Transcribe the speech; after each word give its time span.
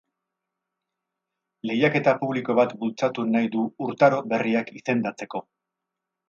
Lehiaketa 1.71 2.13
publiko 2.21 2.55
bat 2.61 2.73
bultzatu 2.79 3.27
nahi 3.35 3.53
du 3.57 3.67
urtaro 3.89 4.23
berriak 4.33 4.73
izendatzeko. 4.81 5.45